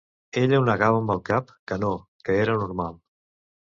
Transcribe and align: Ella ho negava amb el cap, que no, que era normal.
Ella 0.41 0.61
ho 0.61 0.63
negava 0.69 1.01
amb 1.01 1.13
el 1.15 1.21
cap, 1.29 1.53
que 1.73 1.79
no, 1.85 1.91
que 2.25 2.39
era 2.47 2.57
normal. 2.63 2.99